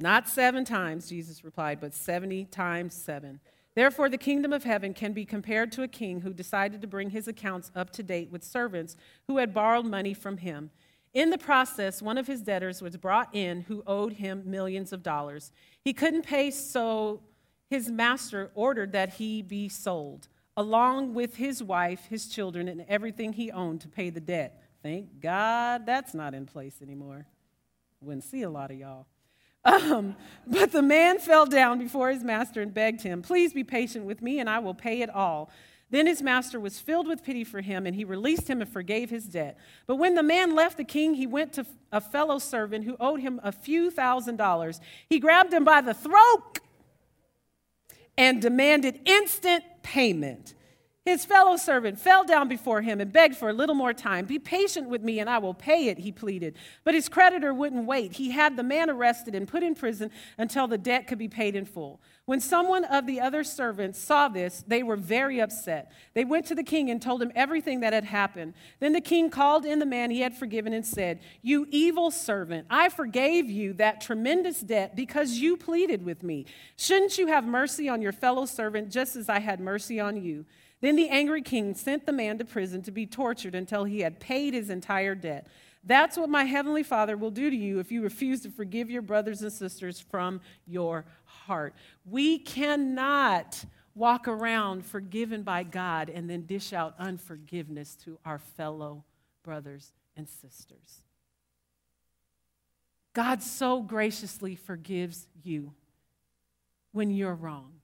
[0.00, 3.40] Not seven times, Jesus replied, but 70 times seven.
[3.74, 7.10] Therefore, the kingdom of heaven can be compared to a king who decided to bring
[7.10, 10.70] his accounts up to date with servants who had borrowed money from him.
[11.12, 15.02] In the process, one of his debtors was brought in who owed him millions of
[15.02, 15.52] dollars.
[15.82, 17.20] He couldn't pay, so
[17.68, 23.32] his master ordered that he be sold, along with his wife, his children, and everything
[23.32, 24.62] he owned to pay the debt.
[24.82, 27.26] Thank God that's not in place anymore.
[28.00, 29.06] Wouldn't see a lot of y'all.
[29.66, 30.14] Um,
[30.46, 34.22] but the man fell down before his master and begged him, Please be patient with
[34.22, 35.50] me, and I will pay it all.
[35.90, 39.10] Then his master was filled with pity for him, and he released him and forgave
[39.10, 39.58] his debt.
[39.88, 43.20] But when the man left the king, he went to a fellow servant who owed
[43.20, 44.80] him a few thousand dollars.
[45.08, 46.60] He grabbed him by the throat
[48.18, 50.54] and demanded instant payment.
[51.06, 54.24] His fellow servant fell down before him and begged for a little more time.
[54.24, 56.56] Be patient with me and I will pay it, he pleaded.
[56.82, 58.14] But his creditor wouldn't wait.
[58.14, 61.54] He had the man arrested and put in prison until the debt could be paid
[61.54, 62.00] in full.
[62.24, 65.92] When someone of the other servants saw this, they were very upset.
[66.14, 68.54] They went to the king and told him everything that had happened.
[68.80, 72.66] Then the king called in the man he had forgiven and said, You evil servant,
[72.68, 76.46] I forgave you that tremendous debt because you pleaded with me.
[76.76, 80.46] Shouldn't you have mercy on your fellow servant just as I had mercy on you?
[80.80, 84.20] Then the angry king sent the man to prison to be tortured until he had
[84.20, 85.46] paid his entire debt.
[85.82, 89.02] That's what my heavenly Father will do to you if you refuse to forgive your
[89.02, 91.74] brothers and sisters from your heart.
[92.04, 99.04] We cannot walk around forgiven by God and then dish out unforgiveness to our fellow
[99.42, 101.02] brothers and sisters.
[103.14, 105.72] God so graciously forgives you
[106.92, 107.75] when you're wrong.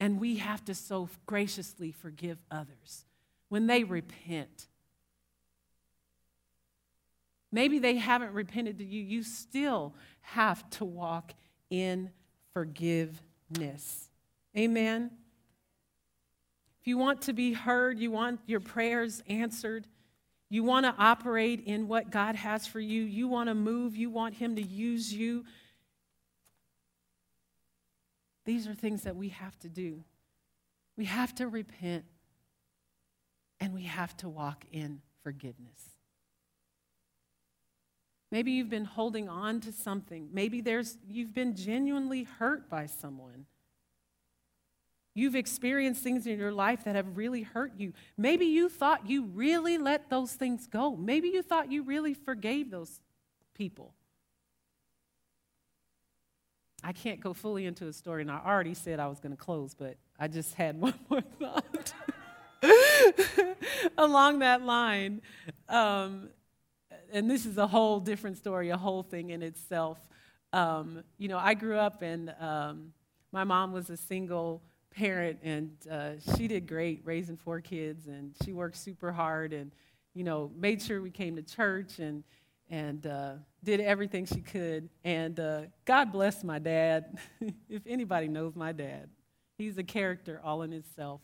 [0.00, 3.04] And we have to so graciously forgive others
[3.50, 4.66] when they repent.
[7.52, 9.02] Maybe they haven't repented to you.
[9.02, 11.34] You still have to walk
[11.68, 12.10] in
[12.54, 14.08] forgiveness.
[14.56, 15.10] Amen.
[16.80, 19.86] If you want to be heard, you want your prayers answered,
[20.48, 24.10] you want to operate in what God has for you, you want to move, you
[24.10, 25.44] want Him to use you,
[28.50, 30.02] these are things that we have to do.
[30.96, 32.04] We have to repent
[33.60, 35.80] and we have to walk in forgiveness.
[38.32, 40.30] Maybe you've been holding on to something.
[40.32, 43.46] Maybe there's, you've been genuinely hurt by someone.
[45.14, 47.92] You've experienced things in your life that have really hurt you.
[48.18, 50.96] Maybe you thought you really let those things go.
[50.96, 52.98] Maybe you thought you really forgave those
[53.54, 53.94] people.
[56.82, 59.42] I can't go fully into a story, and I already said I was going to
[59.42, 61.92] close, but I just had one more thought
[63.98, 65.22] along that line.
[65.68, 66.30] Um,
[67.12, 69.98] and this is a whole different story, a whole thing in itself.
[70.52, 72.92] Um, you know, I grew up and um,
[73.32, 78.34] my mom was a single parent, and uh, she did great raising four kids, and
[78.44, 79.70] she worked super hard, and
[80.14, 82.24] you know, made sure we came to church and
[82.68, 84.88] and uh, did everything she could.
[85.04, 87.18] And uh, God bless my dad.
[87.68, 89.08] if anybody knows my dad,
[89.58, 91.20] he's a character all in itself.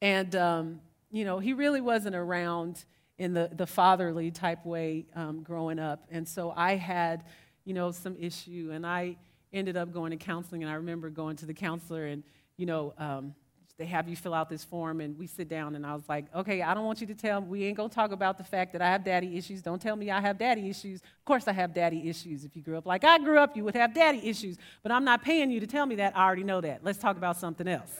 [0.00, 2.84] And um, you know, he really wasn't around
[3.18, 6.04] in the, the fatherly type way um, growing up.
[6.10, 7.24] And so I had,
[7.64, 9.16] you know, some issue, and I
[9.52, 10.64] ended up going to counseling.
[10.64, 12.24] And I remember going to the counselor, and,
[12.56, 13.34] you know, um,
[13.76, 16.32] they have you fill out this form, and we sit down, and I was like,
[16.34, 18.82] okay, I don't want you to tell we ain't gonna talk about the fact that
[18.82, 19.62] I have daddy issues.
[19.62, 21.00] Don't tell me I have daddy issues.
[21.00, 22.44] Of course, I have daddy issues.
[22.44, 24.58] If you grew up like I grew up, you would have daddy issues.
[24.82, 26.16] But I'm not paying you to tell me that.
[26.16, 26.84] I already know that.
[26.84, 27.90] Let's talk about something else.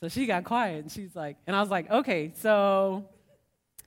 [0.00, 3.08] So she got quiet and she's like, and I was like, okay, so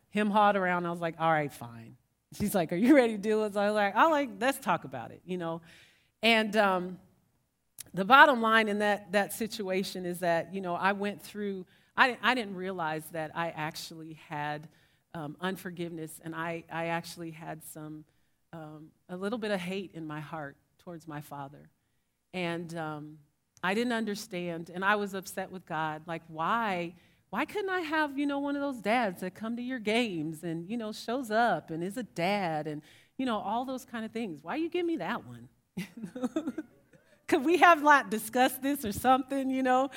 [0.10, 0.86] him hawed around.
[0.86, 1.96] I was like, all right, fine.
[2.34, 3.56] She's like, are you ready to do it?
[3.56, 5.62] I was like, I like, let's talk about it, you know.
[6.22, 6.98] And um,
[7.94, 11.66] the bottom line in that, that situation is that, you know, I went through,
[11.98, 14.68] I, I didn't realize that I actually had
[15.14, 18.06] um, unforgiveness and I, I actually had some,
[18.54, 21.70] um, a little bit of hate in my heart towards my father.
[22.34, 23.18] And, um,
[23.64, 26.04] I didn't understand, and I was upset with God.
[26.06, 26.94] Like, why?
[27.30, 30.44] Why couldn't I have, you know, one of those dads that come to your games
[30.44, 32.82] and, you know, shows up and is a dad and,
[33.18, 34.40] you know, all those kind of things?
[34.42, 35.50] Why you give me that one?
[37.30, 39.92] Could we have like discussed this or something, you know?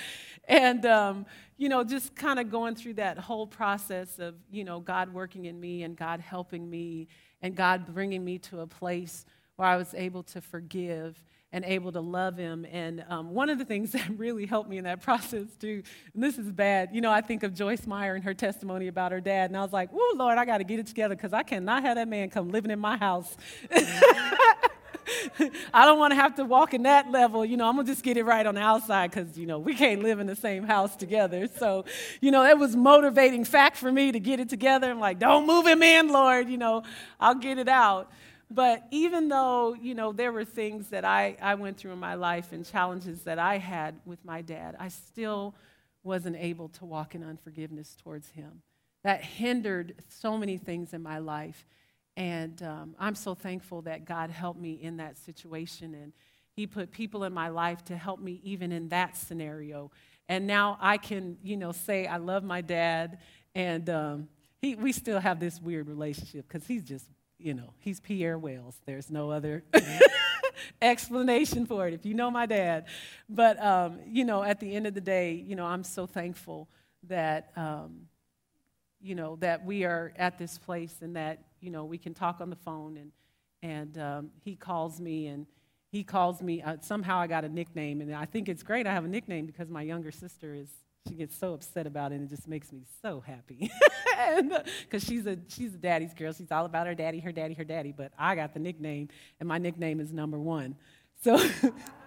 [0.47, 1.26] And, um,
[1.57, 5.47] you know, just kind of going through that whole process of, you know, God working
[5.47, 7.09] in me and God helping me
[7.41, 9.24] and God bringing me to a place
[9.57, 12.66] where I was able to forgive and able to love him.
[12.70, 15.83] And um, one of the things that really helped me in that process, too,
[16.14, 19.12] and this is bad, you know, I think of Joyce Meyer and her testimony about
[19.12, 21.33] her dad, and I was like, oh, Lord, I got to get it together because
[21.33, 23.37] I cannot have that man come living in my house.
[25.75, 27.45] I don't want to have to walk in that level.
[27.45, 29.59] You know, I'm going to just get it right on the outside because, you know,
[29.59, 31.49] we can't live in the same house together.
[31.59, 31.85] So,
[32.21, 34.91] you know, it was motivating fact for me to get it together.
[34.91, 36.49] I'm like, don't move him in, Lord.
[36.49, 36.83] You know,
[37.21, 38.11] I'll get it out.
[38.51, 42.15] But even though, you know, there were things that I, I went through in my
[42.15, 45.55] life and challenges that I had with my dad, I still
[46.03, 48.63] wasn't able to walk in unforgiveness towards him.
[49.05, 51.65] That hindered so many things in my life.
[52.17, 55.95] And um, I'm so thankful that God helped me in that situation.
[55.95, 56.13] And
[56.55, 59.91] He put people in my life to help me even in that scenario.
[60.29, 63.19] And now I can, you know, say I love my dad.
[63.55, 64.29] And um,
[64.61, 67.07] he, we still have this weird relationship because he's just
[67.43, 68.81] you know, he's Pierre Wells.
[68.87, 69.65] There's no other
[70.83, 72.87] explanation for it if you know my dad.
[73.29, 76.69] But, um, you know, at the end of the day, you know, I'm so thankful
[77.09, 78.07] that, um,
[79.01, 82.41] you know, that we are at this place and that, you know, we can talk
[82.41, 83.13] on the phone and,
[83.63, 85.47] and um, he calls me and
[85.91, 86.63] he calls me.
[86.63, 89.47] Uh, somehow I got a nickname, and I think it's great I have a nickname
[89.47, 90.69] because my younger sister is
[91.09, 93.71] she gets so upset about it and it just makes me so happy
[94.83, 97.65] because she's a she's a daddy's girl she's all about her daddy her daddy her
[97.65, 99.09] daddy but i got the nickname
[99.41, 100.77] and my nickname is number one
[101.21, 101.37] so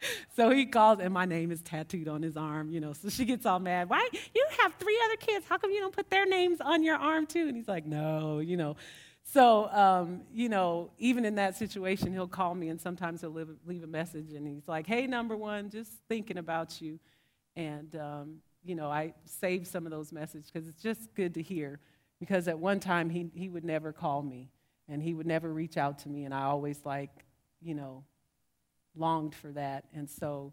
[0.36, 3.24] so he calls and my name is tattooed on his arm you know so she
[3.24, 6.26] gets all mad why you have three other kids how come you don't put their
[6.26, 8.76] names on your arm too and he's like no you know
[9.22, 13.48] so um, you know even in that situation he'll call me and sometimes he'll leave,
[13.66, 16.98] leave a message and he's like hey number one just thinking about you
[17.56, 21.42] and, um, you know, I save some of those messages because it's just good to
[21.42, 21.80] hear.
[22.18, 24.50] Because at one time, he, he would never call me
[24.88, 26.24] and he would never reach out to me.
[26.24, 27.10] And I always, like,
[27.60, 28.04] you know,
[28.96, 29.84] longed for that.
[29.94, 30.52] And so,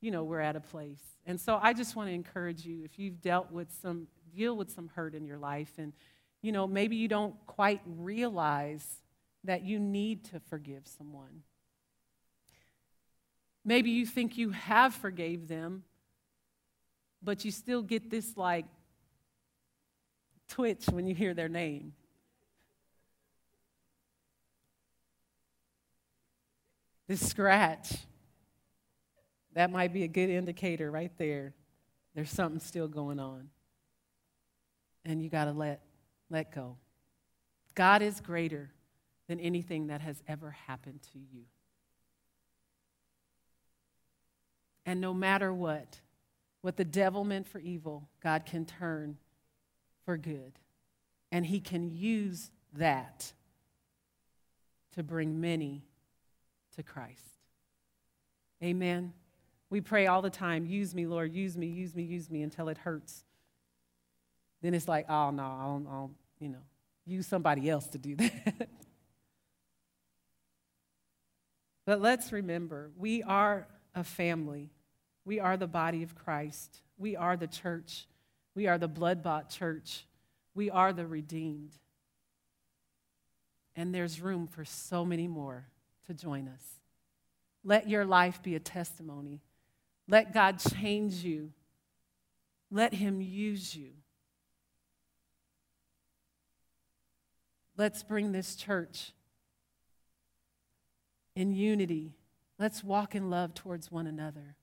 [0.00, 1.02] you know, we're at a place.
[1.26, 4.70] And so I just want to encourage you if you've dealt with some, deal with
[4.70, 5.92] some hurt in your life and,
[6.42, 8.86] you know, maybe you don't quite realize
[9.44, 11.42] that you need to forgive someone.
[13.64, 15.82] Maybe you think you have forgave them,
[17.22, 18.66] but you still get this like
[20.48, 21.92] twitch when you hear their name.
[27.08, 27.94] This scratch.
[29.54, 31.54] That might be a good indicator right there.
[32.14, 33.48] There's something still going on.
[35.04, 35.80] And you got to let
[36.30, 36.76] let go.
[37.74, 38.70] God is greater
[39.28, 41.44] than anything that has ever happened to you.
[44.84, 46.00] And no matter what,
[46.60, 49.16] what the devil meant for evil, God can turn
[50.04, 50.58] for good.
[51.30, 53.32] And he can use that
[54.94, 55.87] to bring many
[56.76, 57.24] to Christ.
[58.62, 59.12] Amen.
[59.70, 62.68] We pray all the time, use me, Lord, use me, use me, use me until
[62.68, 63.24] it hurts.
[64.62, 66.10] Then it's like, oh, no, I'll, I'll
[66.40, 66.62] you know,
[67.04, 68.68] use somebody else to do that.
[71.84, 74.70] but let's remember, we are a family.
[75.24, 76.80] We are the body of Christ.
[76.96, 78.06] We are the church.
[78.54, 80.06] We are the blood bought church.
[80.54, 81.76] We are the redeemed.
[83.76, 85.66] And there's room for so many more
[86.08, 86.64] to join us.
[87.62, 89.42] Let your life be a testimony.
[90.08, 91.52] Let God change you.
[92.70, 93.90] Let Him use you.
[97.76, 99.12] Let's bring this church
[101.36, 102.14] in unity.
[102.58, 104.56] Let's walk in love towards one another.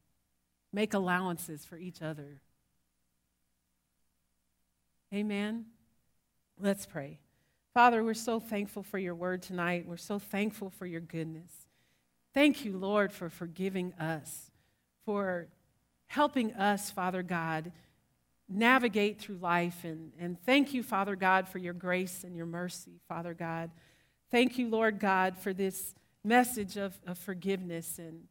[0.74, 2.42] Make allowances for each other.
[5.14, 5.68] Amen.
[6.60, 7.20] Let's pray.
[7.76, 9.86] Father, we're so thankful for your word tonight.
[9.86, 11.52] We're so thankful for your goodness.
[12.34, 14.50] Thank you, Lord, for forgiving us,
[15.04, 15.50] for
[16.08, 17.74] helping us, Father God,
[18.48, 19.84] navigate through life.
[19.84, 23.72] And, and thank you, Father God, for your grace and your mercy, Father God.
[24.32, 28.22] Thank you, Lord God, for this message of, of forgiveness and,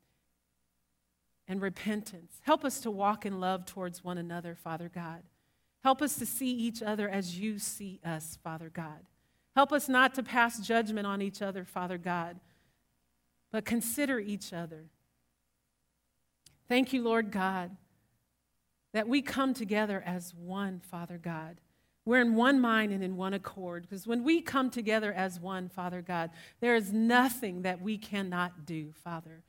[1.46, 2.40] and repentance.
[2.40, 5.22] Help us to walk in love towards one another, Father God.
[5.82, 9.04] Help us to see each other as you see us, Father God.
[9.54, 12.40] Help us not to pass judgment on each other, Father God,
[13.52, 14.86] but consider each other.
[16.68, 17.76] Thank you, Lord God,
[18.92, 21.60] that we come together as one, Father God.
[22.06, 23.82] We're in one mind and in one accord.
[23.82, 26.30] Because when we come together as one, Father God,
[26.60, 29.42] there is nothing that we cannot do, Father.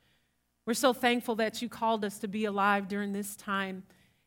[0.64, 3.84] We're so thankful that you called us to be alive during this time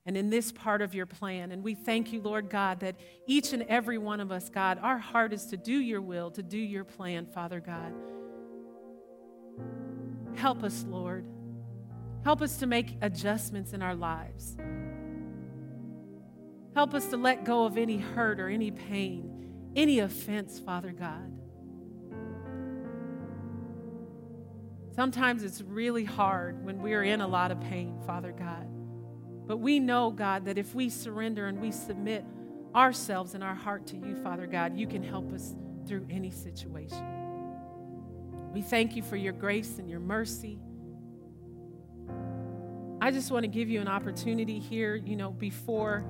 [0.10, 1.51] and in this part of your plan.
[1.51, 2.95] And we thank you, Lord God, that
[3.28, 6.41] each and every one of us, God, our heart is to do your will, to
[6.41, 7.93] do your plan, Father God.
[10.34, 11.28] Help us, Lord.
[12.24, 14.57] Help us to make adjustments in our lives.
[16.74, 21.32] Help us to let go of any hurt or any pain, any offense, Father God.
[24.95, 28.78] Sometimes it's really hard when we're in a lot of pain, Father God.
[29.49, 32.23] But we know, God, that if we surrender and we submit
[32.75, 35.55] ourselves and our heart to you, Father God, you can help us
[35.87, 37.03] through any situation.
[38.53, 40.59] We thank you for your grace and your mercy.
[43.01, 46.05] I just want to give you an opportunity here, you know, before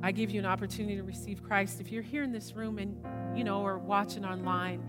[0.00, 1.80] I give you an opportunity to receive Christ.
[1.80, 2.96] If you're here in this room and,
[3.36, 4.88] you know, or watching online,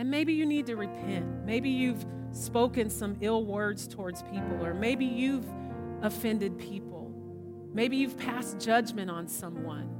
[0.00, 1.44] and maybe you need to repent.
[1.44, 5.46] Maybe you've spoken some ill words towards people, or maybe you've
[6.02, 7.12] offended people.
[7.72, 9.96] Maybe you've passed judgment on someone.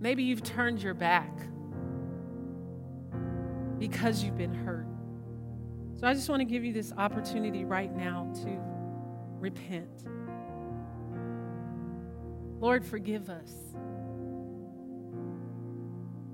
[0.00, 1.32] Maybe you've turned your back
[3.78, 4.86] because you've been hurt.
[5.98, 8.58] So I just want to give you this opportunity right now to
[9.40, 10.04] repent.
[12.60, 13.52] Lord, forgive us.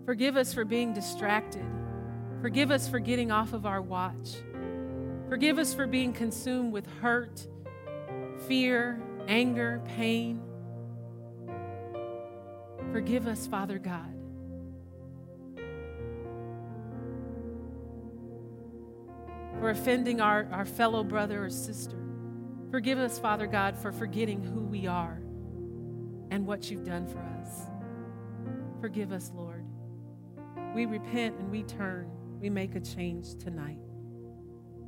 [0.04, 1.64] Forgive us for being distracted.
[2.42, 4.36] Forgive us for getting off of our watch.
[5.30, 7.46] Forgive us for being consumed with hurt,
[8.46, 10.40] fear, anger, pain.
[12.92, 14.14] Forgive us, Father God.
[19.60, 21.96] For offending our, our fellow brother or sister.
[22.70, 25.22] Forgive us, Father God, for forgetting who we are
[26.30, 27.66] and what you've done for us.
[28.80, 29.64] Forgive us, Lord.
[30.74, 32.10] We repent and we turn.
[32.40, 33.78] We make a change tonight.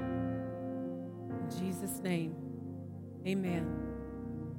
[0.01, 2.35] In Jesus' name,
[3.27, 3.87] amen.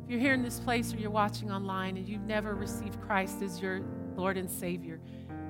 [0.04, 3.42] If you're here in this place or you're watching online and you've never received Christ
[3.42, 3.82] as your
[4.16, 5.00] Lord and Savior,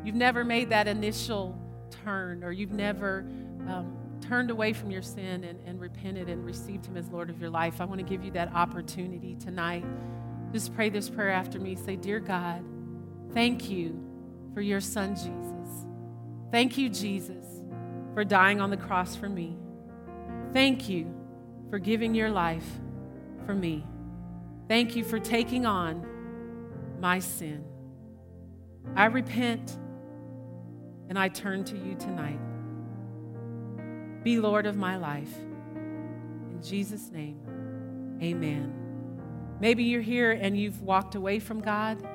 [0.03, 1.59] you've never made that initial
[2.03, 3.25] turn, or you've never
[3.67, 7.39] um, turned away from your sin and, and repented and received Him as Lord of
[7.39, 9.85] your life, I want to give you that opportunity tonight.
[10.51, 11.75] Just pray this prayer after me.
[11.75, 12.63] Say, Dear God,
[13.33, 13.99] thank you
[14.53, 15.85] for your Son, Jesus.
[16.51, 17.45] Thank you, Jesus,
[18.13, 19.57] for dying on the cross for me.
[20.53, 21.13] Thank you
[21.69, 22.65] for giving your life
[23.47, 23.83] for me.
[24.67, 26.05] Thank you for taking on
[26.99, 27.63] my sin.
[28.93, 29.77] I repent
[31.07, 32.39] and I turn to you tonight.
[34.23, 35.33] Be Lord of my life.
[35.75, 37.39] In Jesus' name,
[38.21, 38.73] amen.
[39.61, 42.05] Maybe you're here and you've walked away from God.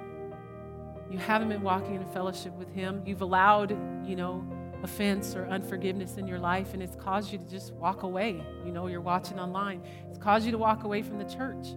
[1.10, 3.02] You haven't been walking in fellowship with Him.
[3.06, 3.70] You've allowed,
[4.06, 4.44] you know,
[4.82, 8.42] offense or unforgiveness in your life, and it's caused you to just walk away.
[8.64, 9.82] You know, you're watching online.
[10.08, 11.68] It's caused you to walk away from the church.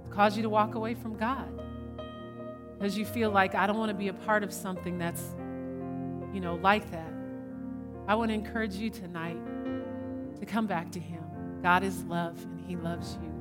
[0.00, 1.48] It's caused you to walk away from God.
[2.78, 5.34] Because you feel like, I don't want to be a part of something that's,
[6.32, 7.12] you know, like that.
[8.06, 9.38] I want to encourage you tonight
[10.38, 11.22] to come back to Him.
[11.62, 13.34] God is love, and He loves you.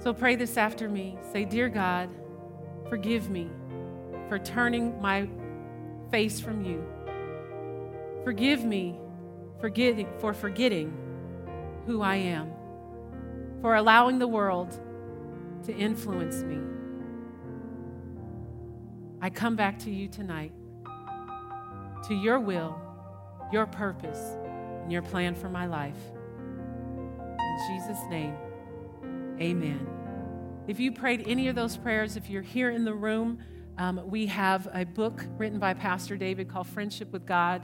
[0.00, 1.18] So pray this after me.
[1.32, 2.10] Say, Dear God,
[2.88, 3.48] forgive me
[4.28, 5.28] for turning my
[6.10, 6.84] face from you.
[8.24, 8.98] Forgive me
[9.60, 10.96] for forgetting
[11.86, 12.52] who I am,
[13.60, 14.78] for allowing the world
[15.64, 16.58] to influence me.
[19.20, 20.52] I come back to you tonight,
[22.06, 22.80] to your will,
[23.52, 24.20] your purpose,
[24.82, 25.98] and your plan for my life.
[27.38, 28.36] In Jesus' name,
[29.40, 29.86] amen.
[30.68, 33.38] If you prayed any of those prayers, if you're here in the room,
[33.78, 37.62] um, we have a book written by Pastor David called Friendship with God.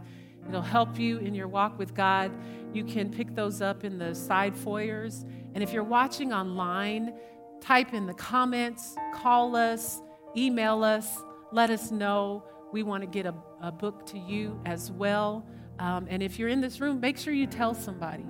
[0.48, 2.30] It'll help you in your walk with God.
[2.72, 5.24] You can pick those up in the side foyers.
[5.54, 7.14] And if you're watching online,
[7.60, 10.00] type in the comments, call us,
[10.36, 11.18] email us,
[11.52, 12.44] let us know.
[12.72, 15.46] We want to get a, a book to you as well.
[15.78, 18.26] Um, and if you're in this room, make sure you tell somebody.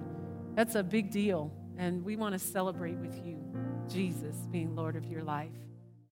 [0.55, 1.53] That's a big deal.
[1.79, 3.43] And we want to celebrate with you,
[3.89, 5.64] Jesus being Lord of your life.